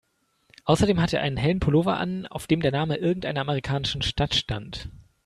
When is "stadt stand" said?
4.01-4.89